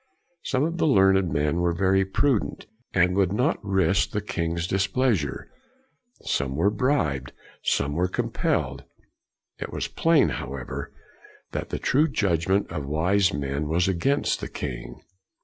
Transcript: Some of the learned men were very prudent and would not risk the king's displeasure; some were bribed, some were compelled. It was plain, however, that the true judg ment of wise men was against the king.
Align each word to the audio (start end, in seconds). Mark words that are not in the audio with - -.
Some 0.41 0.63
of 0.63 0.77
the 0.79 0.87
learned 0.87 1.31
men 1.31 1.57
were 1.57 1.73
very 1.73 2.03
prudent 2.05 2.65
and 2.91 3.15
would 3.15 3.31
not 3.31 3.63
risk 3.63 4.09
the 4.09 4.19
king's 4.19 4.65
displeasure; 4.65 5.51
some 6.25 6.55
were 6.55 6.71
bribed, 6.71 7.33
some 7.61 7.93
were 7.93 8.07
compelled. 8.07 8.83
It 9.59 9.71
was 9.71 9.87
plain, 9.87 10.29
however, 10.29 10.91
that 11.51 11.69
the 11.69 11.77
true 11.77 12.07
judg 12.07 12.49
ment 12.49 12.71
of 12.71 12.83
wise 12.87 13.31
men 13.31 13.67
was 13.67 13.87
against 13.87 14.39
the 14.41 14.47
king. 14.49 15.03